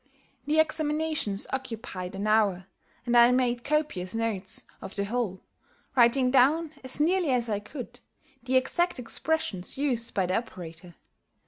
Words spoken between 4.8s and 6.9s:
of the whole, writing down,